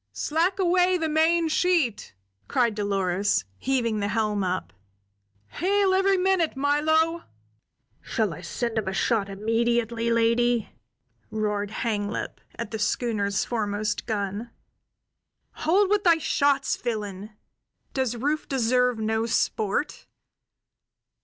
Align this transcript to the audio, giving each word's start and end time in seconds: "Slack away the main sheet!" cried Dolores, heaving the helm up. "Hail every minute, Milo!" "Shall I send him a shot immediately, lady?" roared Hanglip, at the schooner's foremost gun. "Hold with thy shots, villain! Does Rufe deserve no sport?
"Slack 0.13 0.57
away 0.57 0.97
the 0.97 1.07
main 1.07 1.47
sheet!" 1.47 2.15
cried 2.47 2.73
Dolores, 2.73 3.45
heaving 3.59 3.99
the 3.99 4.07
helm 4.07 4.43
up. 4.43 4.73
"Hail 5.49 5.93
every 5.93 6.17
minute, 6.17 6.57
Milo!" 6.57 7.25
"Shall 8.01 8.33
I 8.33 8.41
send 8.41 8.79
him 8.79 8.87
a 8.87 8.93
shot 8.93 9.29
immediately, 9.29 10.09
lady?" 10.09 10.69
roared 11.29 11.69
Hanglip, 11.69 12.41
at 12.55 12.71
the 12.71 12.79
schooner's 12.79 13.45
foremost 13.45 14.07
gun. 14.07 14.49
"Hold 15.51 15.87
with 15.91 16.03
thy 16.03 16.17
shots, 16.17 16.75
villain! 16.77 17.37
Does 17.93 18.15
Rufe 18.15 18.49
deserve 18.49 18.97
no 18.97 19.27
sport? 19.27 20.07